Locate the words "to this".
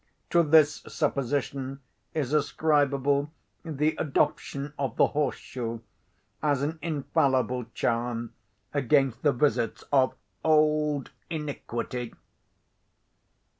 0.31-0.77